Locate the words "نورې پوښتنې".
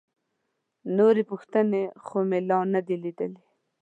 0.97-1.83